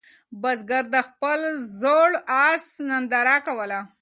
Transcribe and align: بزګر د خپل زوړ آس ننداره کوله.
بزګر 0.41 0.83
د 0.95 0.97
خپل 1.07 1.39
زوړ 1.79 2.09
آس 2.49 2.65
ننداره 2.87 3.37
کوله. 3.47 3.79